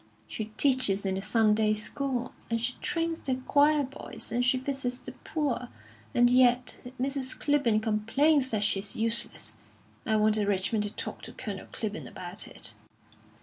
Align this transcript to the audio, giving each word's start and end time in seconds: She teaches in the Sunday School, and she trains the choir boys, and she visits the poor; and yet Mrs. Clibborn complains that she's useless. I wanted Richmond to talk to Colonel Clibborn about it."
She 0.27 0.45
teaches 0.57 1.05
in 1.05 1.13
the 1.13 1.21
Sunday 1.21 1.75
School, 1.75 2.33
and 2.49 2.59
she 2.59 2.73
trains 2.81 3.19
the 3.19 3.35
choir 3.35 3.83
boys, 3.83 4.31
and 4.31 4.43
she 4.43 4.57
visits 4.57 4.97
the 4.97 5.11
poor; 5.11 5.67
and 6.15 6.27
yet 6.27 6.77
Mrs. 6.99 7.39
Clibborn 7.39 7.81
complains 7.83 8.49
that 8.49 8.63
she's 8.63 8.95
useless. 8.95 9.57
I 10.03 10.15
wanted 10.15 10.47
Richmond 10.47 10.85
to 10.85 10.89
talk 10.89 11.21
to 11.21 11.33
Colonel 11.33 11.67
Clibborn 11.71 12.07
about 12.07 12.47
it." 12.47 12.73